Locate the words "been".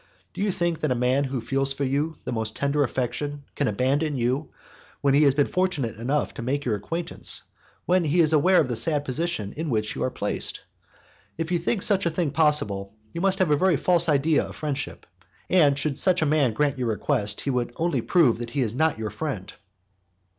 5.35-5.45